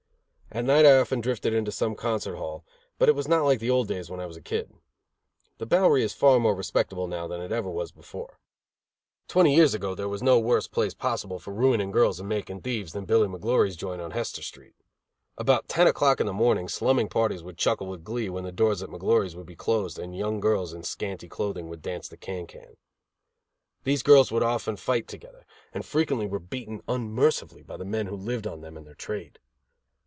[0.53, 2.65] At night I often drifted into some concert hall,
[2.99, 4.69] but it was not like the old days when I was a kid.
[5.59, 8.37] The Bowery is far more respectable now than it ever was before.
[9.29, 12.91] Twenty years ago there was no worse place possible for ruining girls and making thieves
[12.91, 14.75] than Billy McGlory's joint on Hester Street.
[15.37, 18.83] About ten o'clock in the morning slumming parties would chuckle with glee when the doors
[18.83, 22.45] at McGlory's would be closed and young girls in scanty clothing, would dance the can
[22.45, 22.75] can.
[23.85, 28.17] These girls would often fight together, and frequently were beaten unmercifully by the men who
[28.17, 29.39] lived on them and their trade.